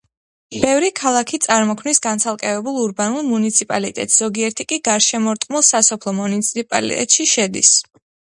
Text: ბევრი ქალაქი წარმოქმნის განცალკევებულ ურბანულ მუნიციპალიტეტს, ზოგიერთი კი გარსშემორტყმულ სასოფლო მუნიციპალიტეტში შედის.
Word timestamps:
ბევრი 0.61 0.87
ქალაქი 0.99 1.37
წარმოქმნის 1.45 1.99
განცალკევებულ 2.05 2.79
ურბანულ 2.85 3.27
მუნიციპალიტეტს, 3.27 4.17
ზოგიერთი 4.25 4.67
კი 4.73 4.81
გარსშემორტყმულ 4.89 5.65
სასოფლო 5.69 6.17
მუნიციპალიტეტში 6.23 7.29
შედის. 7.37 7.75